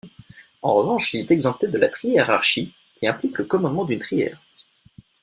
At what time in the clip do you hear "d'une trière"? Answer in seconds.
3.85-4.41